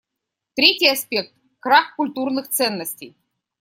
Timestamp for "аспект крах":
0.91-1.95